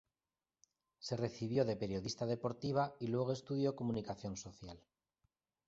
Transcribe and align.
Se 0.97 1.15
recibió 1.15 1.63
de 1.63 1.75
periodista 1.75 2.25
deportiva 2.25 2.95
y 2.99 3.05
luego 3.05 3.33
estudió 3.33 3.75
Comunicación 3.75 4.35
Social. 4.35 4.81